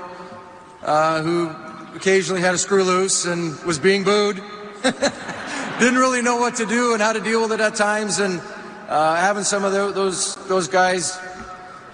[0.82, 4.42] uh, who occasionally had a screw loose and was being booed.
[4.82, 8.18] Didn't really know what to do and how to deal with it at times.
[8.18, 8.40] And
[8.88, 11.18] uh, having some of the, those, those guys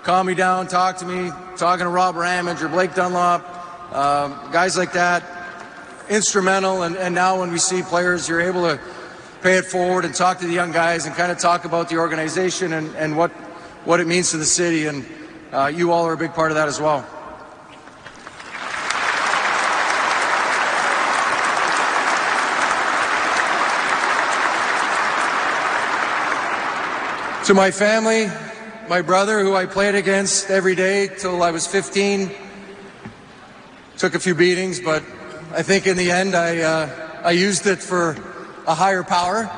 [0.02, 3.44] calm me down, talk to me, talking to Rob Ramage or Blake Dunlop,
[3.92, 5.24] uh, guys like that,
[6.08, 6.82] instrumental.
[6.82, 8.80] And, and now when we see players, you're able to
[9.42, 11.96] pay it forward and talk to the young guys and kind of talk about the
[11.96, 13.30] organization and, and what,
[13.84, 14.86] what it means to the city.
[14.86, 15.06] And
[15.52, 17.06] uh, you all are a big part of that as well.
[27.46, 28.26] To my family,
[28.88, 32.28] my brother, who I played against every day till I was 15,
[33.98, 35.04] took a few beatings, but
[35.52, 38.16] I think in the end I, uh, I used it for
[38.66, 39.48] a higher power.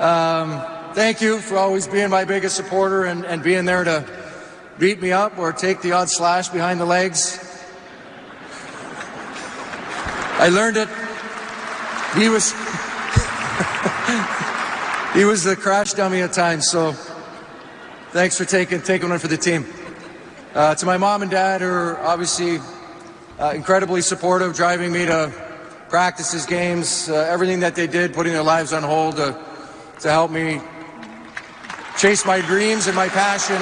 [0.00, 0.60] Um,
[0.94, 4.04] thank you for always being my biggest supporter and, and being there to
[4.80, 7.38] beat me up or take the odd slash behind the legs.
[10.40, 10.88] I learned it.
[12.20, 12.50] He was
[15.14, 16.96] he was the crash dummy at times, so
[18.16, 19.66] thanks for taking taking one for the team.
[20.54, 22.58] Uh, to my mom and dad, who are obviously
[23.38, 25.30] uh, incredibly supportive, driving me to
[25.90, 29.38] practices, games, uh, everything that they did, putting their lives on hold to,
[30.00, 30.62] to help me
[31.98, 33.60] chase my dreams and my passion.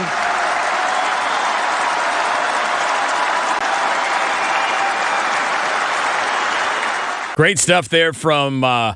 [7.34, 8.94] Great stuff there from uh,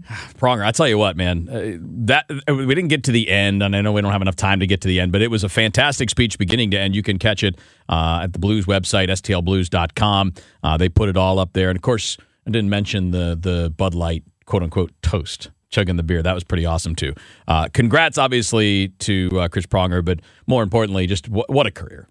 [0.38, 0.64] Pronger.
[0.64, 1.76] I tell you what, man, uh,
[2.06, 4.36] that uh, we didn't get to the end, and I know we don't have enough
[4.36, 6.94] time to get to the end, but it was a fantastic speech beginning to end.
[6.94, 7.56] You can catch it
[7.88, 10.34] uh, at the Blues website, stlblues.com.
[10.62, 12.16] Uh, they put it all up there, and of course,
[12.46, 15.50] I didn't mention the the Bud Light quote unquote toast.
[15.70, 16.22] Chugging the beer.
[16.22, 17.14] That was pretty awesome, too.
[17.48, 22.08] Uh, congrats, obviously, to uh, Chris Pronger, but more importantly, just w- what a career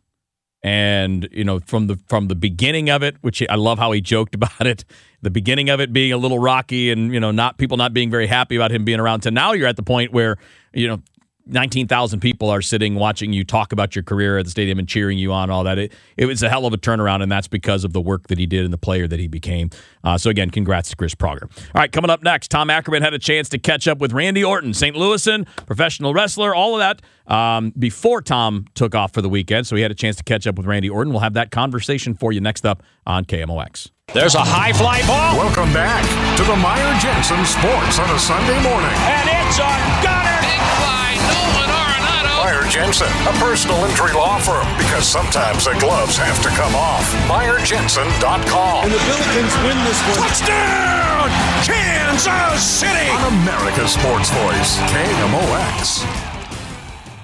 [0.64, 4.02] and you know from the from the beginning of it which i love how he
[4.02, 4.84] joked about it
[5.22, 8.10] the beginning of it being a little rocky and you know not people not being
[8.12, 10.38] very happy about him being around to now you're at the point where
[10.74, 11.02] you know
[11.52, 15.18] 19,000 people are sitting watching you talk about your career at the stadium and cheering
[15.18, 17.84] you on all that it, it was a hell of a turnaround and that's because
[17.84, 19.70] of the work that he did and the player that he became
[20.04, 23.14] uh, so again congrats to chris pronger all right coming up next tom ackerman had
[23.14, 27.02] a chance to catch up with randy orton st louisan professional wrestler all of that
[27.34, 30.48] um, before tom took off for the weekend so he had a chance to catch
[30.48, 34.36] up with randy orton we'll have that conversation for you next up on kmox there's
[34.36, 35.38] a high fly ball.
[35.38, 36.04] Welcome back
[36.36, 38.92] to the Meyer Jensen Sports on a Sunday morning.
[38.92, 40.22] And it's a gunner.
[40.44, 41.01] Big fly, Nolan Arenado.
[42.52, 47.10] Meyer Jensen, a personal injury law firm, because sometimes the gloves have to come off.
[47.30, 48.84] MeyerJensen.com.
[48.84, 50.28] And the Billikens win this one.
[50.28, 51.30] Touchdown!
[51.64, 53.10] Kansas City!
[53.10, 56.04] On America's Sports Voice, KMOX.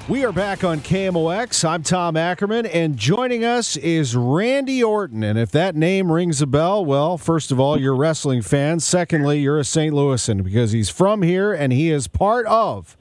[0.08, 1.68] We are back on KMOX.
[1.68, 5.24] I'm Tom Ackerman, and joining us is Randy Orton.
[5.24, 8.80] And if that name rings a bell, well, first of all, you're a wrestling fan.
[8.80, 9.94] Secondly, you're a St.
[9.94, 12.96] Louisan because he's from here and he is part of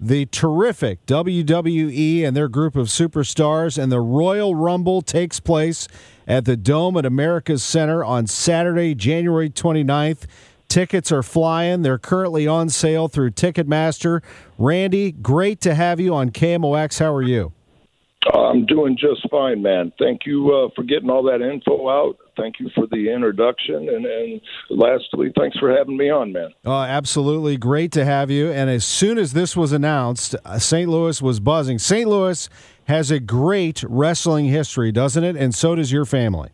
[0.00, 3.80] the terrific WWE and their group of superstars.
[3.80, 5.88] And the Royal Rumble takes place
[6.26, 10.26] at the Dome at America's Center on Saturday, January 29th.
[10.68, 11.82] Tickets are flying.
[11.82, 14.22] They're currently on sale through Ticketmaster.
[14.58, 16.98] Randy, great to have you on KMOX.
[16.98, 17.52] How are you?
[18.34, 19.92] I'm doing just fine, man.
[19.98, 22.18] Thank you uh, for getting all that info out.
[22.38, 23.88] Thank you for the introduction.
[23.88, 26.50] And, and lastly, thanks for having me on, man.
[26.64, 27.56] Uh, absolutely.
[27.56, 28.50] Great to have you.
[28.50, 30.88] And as soon as this was announced, uh, St.
[30.88, 31.78] Louis was buzzing.
[31.78, 32.08] St.
[32.08, 32.48] Louis
[32.84, 35.36] has a great wrestling history, doesn't it?
[35.36, 36.50] And so does your family.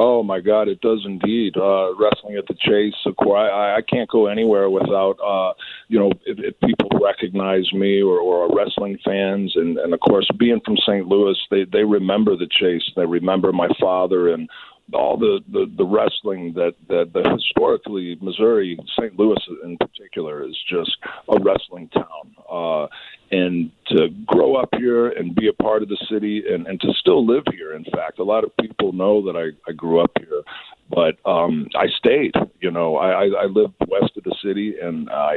[0.00, 1.56] Oh my God, it does indeed.
[1.56, 5.54] Uh, wrestling at the Chase, I, I can't go anywhere without, uh,
[5.88, 9.98] you know, if, if people recognize me or, or are wrestling fans, and, and of
[9.98, 11.08] course, being from St.
[11.08, 12.88] Louis, they they remember the Chase.
[12.94, 14.48] They remember my father and
[14.92, 19.18] all the, the, the wrestling that, that, that historically Missouri, St.
[19.18, 20.96] Louis in particular, is just
[21.28, 22.34] a wrestling town.
[22.50, 22.86] Uh,
[23.30, 26.92] and to grow up here and be a part of the city and, and to
[26.98, 30.12] still live here, in fact, a lot of people know that I, I grew up
[30.18, 30.42] here,
[30.88, 32.34] but um, I stayed.
[32.60, 35.36] You know, I, I, I live west of the city and I,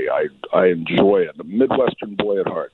[0.53, 1.35] I, I enjoy it.
[1.39, 2.71] I'm A Midwestern boy at heart.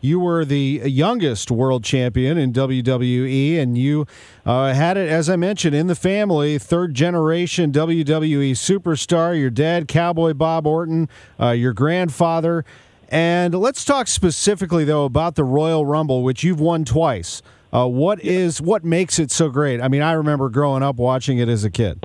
[0.00, 4.06] You were the youngest world champion in WWE, and you
[4.44, 6.58] uh, had it, as I mentioned, in the family.
[6.58, 9.38] Third generation WWE superstar.
[9.38, 11.08] Your dad, Cowboy Bob Orton,
[11.40, 12.64] uh, your grandfather.
[13.08, 17.42] And let's talk specifically, though, about the Royal Rumble, which you've won twice.
[17.72, 19.80] Uh, what is what makes it so great?
[19.80, 22.02] I mean, I remember growing up watching it as a kid.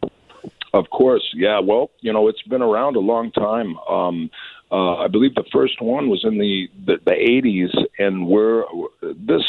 [0.74, 1.60] Of course, yeah.
[1.60, 3.78] Well, you know, it's been around a long time.
[3.90, 4.30] Um,
[4.72, 8.64] uh, I believe the first one was in the the, the 80s, and we're
[9.02, 9.44] this.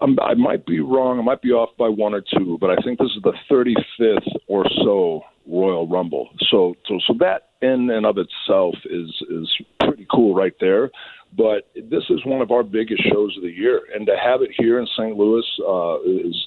[0.00, 1.18] Um, I might be wrong.
[1.18, 4.36] I might be off by one or two, but I think this is the 35th
[4.46, 6.28] or so Royal Rumble.
[6.50, 9.50] So, so, so that in and of itself is is
[9.80, 10.90] pretty cool right there.
[11.36, 14.50] But this is one of our biggest shows of the year, and to have it
[14.56, 15.16] here in St.
[15.16, 16.46] Louis uh, is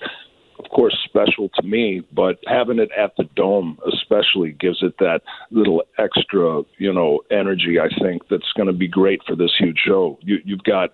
[0.71, 5.83] course, special to me, but having it at the Dome especially gives it that little
[5.97, 7.77] extra, you know, energy.
[7.79, 10.17] I think that's going to be great for this huge show.
[10.21, 10.91] You, you've got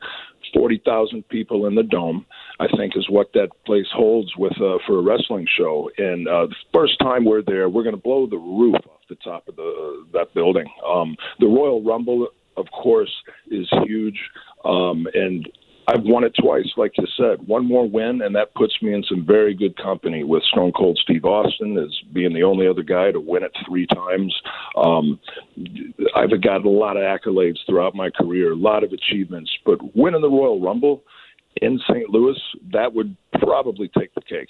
[0.54, 2.26] forty thousand people in the Dome.
[2.60, 5.90] I think is what that place holds with uh, for a wrestling show.
[5.98, 9.16] And uh, the first time we're there, we're going to blow the roof off the
[9.24, 10.68] top of the that building.
[10.88, 13.14] Um, the Royal Rumble, of course,
[13.52, 14.20] is huge.
[14.66, 15.48] Um, and
[15.90, 17.48] I've won it twice, like you said.
[17.48, 21.00] One more win, and that puts me in some very good company with Stone Cold
[21.02, 24.36] Steve Austin as being the only other guy to win it three times.
[24.76, 25.18] Um,
[26.14, 30.22] I've got a lot of accolades throughout my career, a lot of achievements, but winning
[30.22, 31.04] the Royal Rumble
[31.62, 32.10] in St.
[32.10, 32.38] Louis,
[32.74, 34.50] that would probably take the cake.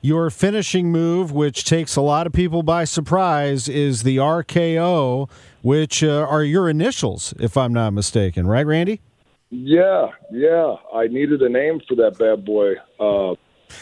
[0.00, 5.30] Your finishing move, which takes a lot of people by surprise, is the RKO,
[5.62, 9.00] which uh, are your initials, if I'm not mistaken, right, Randy?
[9.54, 10.76] Yeah, yeah.
[10.94, 13.34] I needed a name for that bad boy uh,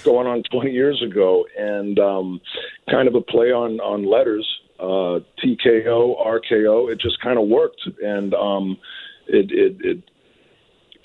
[0.03, 2.41] going on 20 years ago, and um,
[2.91, 4.45] kind of a play on on letters.
[4.81, 6.91] Uh, TKO, RKO.
[6.91, 8.79] It just kind of worked, and um,
[9.29, 10.03] it it, it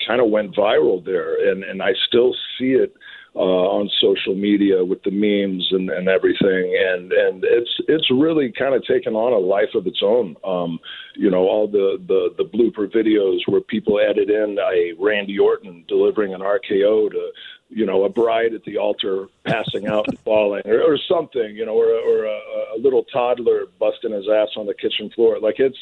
[0.04, 2.92] kind of went viral there, and and I still see it
[3.36, 8.50] uh, on social media with the memes and, and everything, and and it's it's really
[8.50, 10.36] kind of taken on a life of its own.
[10.42, 10.80] Um,
[11.14, 15.84] you know, all the, the the blooper videos where people added in a Randy Orton
[15.86, 17.30] delivering an RKO to
[17.68, 21.66] you know a bride at the altar passing out and falling or, or something, you
[21.66, 22.38] know, or, or a,
[22.76, 25.38] a little toddler busting his ass on the kitchen floor.
[25.40, 25.78] Like it's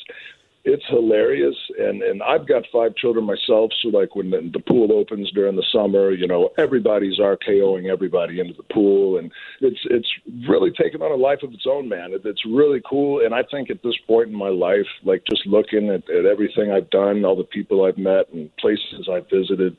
[0.64, 4.92] it's hilarious and and I've got five children myself so like when the, the pool
[4.92, 10.08] opens during the summer you know everybody's RKOing everybody into the pool and it's it's
[10.48, 12.12] really taken on a life of its own man.
[12.12, 15.46] It, it's really cool and I think at this point in my life like just
[15.46, 19.76] looking at, at everything I've done all the people I've met and places I've visited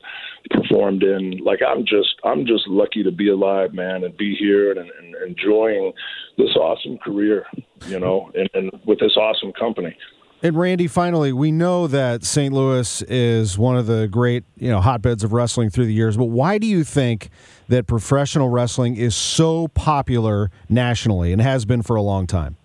[0.52, 4.72] performed in like I'm just I'm just lucky to be alive man and be here
[4.72, 5.94] and, and enjoying
[6.38, 7.48] this awesome career
[7.88, 9.98] you know and, and with this awesome company
[10.44, 12.54] and Randy, finally, we know that St.
[12.54, 16.18] Louis is one of the great, you know, hotbeds of wrestling through the years.
[16.18, 17.30] But why do you think
[17.68, 22.58] that professional wrestling is so popular nationally and has been for a long time?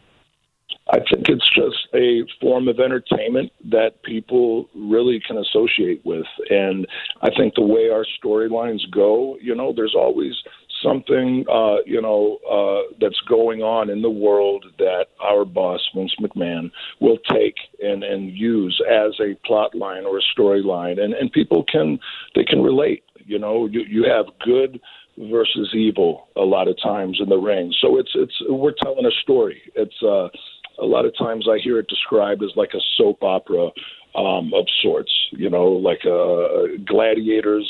[0.92, 6.26] I think it's just a form of entertainment that people really can associate with.
[6.50, 6.86] And
[7.22, 10.34] I think the way our storylines go, you know, there's always
[10.82, 16.14] something uh, you know uh, that's going on in the world that our boss Vince
[16.20, 16.70] McMahon
[17.00, 21.64] will take and and use as a plot line or a storyline, and and people
[21.64, 21.98] can
[22.34, 23.04] they can relate.
[23.24, 24.80] You know, you you have good
[25.18, 29.22] versus evil a lot of times in the ring, so it's it's we're telling a
[29.22, 29.60] story.
[29.74, 30.28] It's uh,
[30.80, 33.70] a lot of times I hear it described as like a soap opera
[34.14, 35.12] um, of sorts.
[35.32, 37.68] You know, like uh, gladiators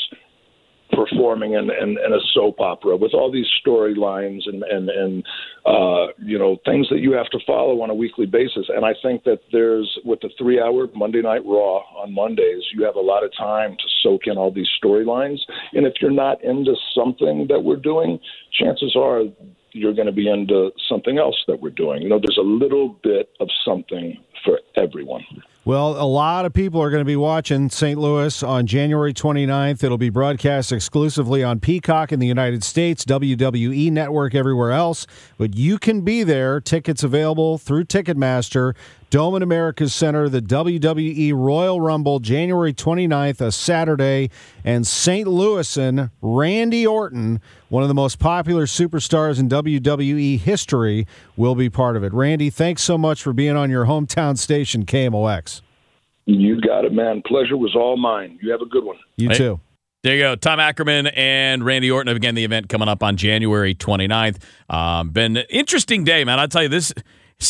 [1.01, 5.25] performing in, in, in, a soap opera with all these storylines and and and
[5.65, 8.67] uh, you know things that you have to follow on a weekly basis.
[8.69, 12.85] And I think that there's with the three hour Monday Night Raw on Mondays, you
[12.85, 15.39] have a lot of time to soak in all these storylines.
[15.73, 18.19] And if you're not into something that we're doing,
[18.53, 19.23] chances are
[19.73, 22.03] you're going to be into something else that we're doing.
[22.03, 25.25] You know, there's a little bit of something for everyone.
[25.67, 27.99] Well, a lot of people are going to be watching St.
[27.99, 29.85] Louis on January 29th.
[29.85, 35.07] It'll be broadcast exclusively on Peacock in the United States, WWE Network everywhere else.
[35.37, 36.63] But you can be there.
[36.63, 38.75] Tickets available through Ticketmaster.
[39.11, 44.31] Dome in America's Center, the WWE Royal Rumble, January 29th, a Saturday.
[44.65, 45.27] And St.
[45.27, 51.97] Louisan Randy Orton, one of the most popular superstars in WWE history, will be part
[51.97, 52.13] of it.
[52.15, 55.63] Randy, thanks so much for being on your hometown station, KMOX.
[56.27, 57.23] You got it, man.
[57.27, 58.39] Pleasure was all mine.
[58.43, 58.97] You have a good one.
[59.17, 59.37] You Hey.
[59.37, 59.61] too.
[60.03, 60.35] There you go.
[60.35, 62.15] Tom Ackerman and Randy Orton.
[62.17, 64.39] Again, the event coming up on January 29th.
[64.71, 66.39] Um, been an interesting day, man.
[66.39, 66.93] I'll tell you this.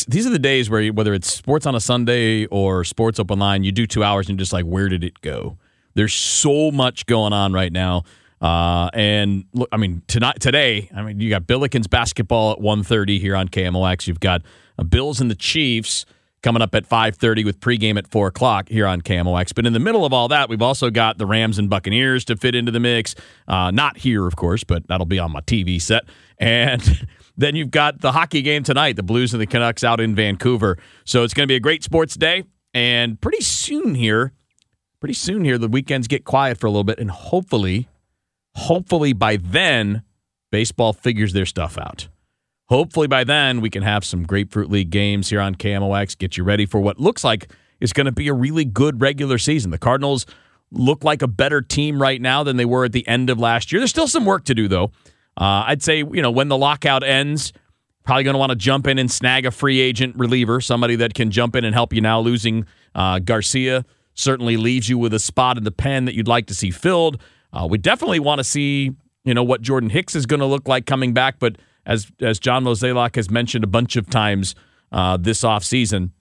[0.07, 3.39] These are the days where you, whether it's sports on a Sunday or sports open
[3.39, 5.57] line, you do two hours and you're just like, where did it go?
[5.93, 8.03] There's so much going on right now.
[8.41, 13.19] Uh, and look, I mean, tonight, today, I mean, you got Billikens basketball at 1.30
[13.19, 14.07] here on KMOX.
[14.07, 14.41] You've got
[14.79, 16.05] uh, Bills and the Chiefs
[16.41, 19.53] coming up at 5.30 with pregame at 4 o'clock here on KMOX.
[19.53, 22.35] But in the middle of all that, we've also got the Rams and Buccaneers to
[22.35, 23.15] fit into the mix.
[23.47, 26.03] Uh, not here, of course, but that'll be on my TV set.
[26.37, 30.15] And then you've got the hockey game tonight, the Blues and the Canucks out in
[30.15, 30.77] Vancouver.
[31.05, 32.43] So it's going to be a great sports day.
[32.73, 34.33] And pretty soon here,
[34.99, 36.99] pretty soon here, the weekends get quiet for a little bit.
[36.99, 37.87] And hopefully,
[38.55, 40.03] hopefully by then,
[40.51, 42.07] baseball figures their stuff out.
[42.71, 46.45] Hopefully by then, we can have some Grapefruit League games here on KMOX, get you
[46.45, 47.51] ready for what looks like
[47.81, 49.71] is going to be a really good regular season.
[49.71, 50.25] The Cardinals
[50.71, 53.73] look like a better team right now than they were at the end of last
[53.73, 53.81] year.
[53.81, 54.85] There's still some work to do, though.
[55.35, 57.51] Uh, I'd say, you know, when the lockout ends,
[58.05, 61.13] probably going to want to jump in and snag a free agent reliever, somebody that
[61.13, 62.21] can jump in and help you now.
[62.21, 62.65] Losing
[62.95, 66.53] uh, Garcia certainly leaves you with a spot in the pen that you'd like to
[66.53, 67.21] see filled.
[67.51, 68.95] Uh, we definitely want to see,
[69.25, 71.37] you know, what Jordan Hicks is going to look like coming back.
[71.37, 74.55] But as as John Mozeliak has mentioned a bunch of times
[74.91, 76.11] uh, this offseason,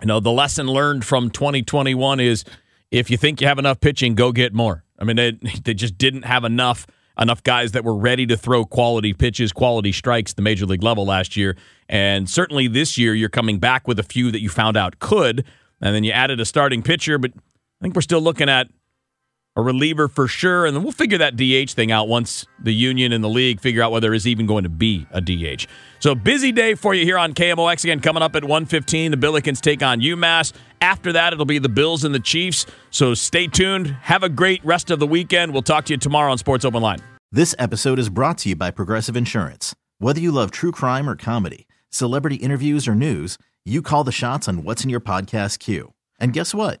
[0.00, 2.44] you know, the lesson learned from 2021 is
[2.90, 4.84] if you think you have enough pitching, go get more.
[4.98, 5.32] I mean, they,
[5.64, 6.86] they just didn't have enough
[7.18, 11.06] enough guys that were ready to throw quality pitches, quality strikes the major league level
[11.06, 11.56] last year.
[11.88, 15.44] And certainly this year, you're coming back with a few that you found out could.
[15.80, 18.68] And then you added a starting pitcher, but I think we're still looking at
[19.56, 20.66] a reliever for sure.
[20.66, 23.82] And then we'll figure that DH thing out once the union and the league figure
[23.82, 25.66] out whether is even going to be a DH.
[26.00, 28.00] So busy day for you here on KMOX again.
[28.00, 30.52] Coming up at 1:15, the Billikens take on UMass.
[30.80, 32.66] After that, it'll be the Bills and the Chiefs.
[32.90, 33.96] So stay tuned.
[34.02, 35.52] Have a great rest of the weekend.
[35.52, 36.98] We'll talk to you tomorrow on Sports Open Line.
[37.32, 39.74] This episode is brought to you by Progressive Insurance.
[39.98, 44.48] Whether you love true crime or comedy, celebrity interviews or news, you call the shots
[44.48, 45.94] on what's in your podcast queue.
[46.20, 46.80] And guess what?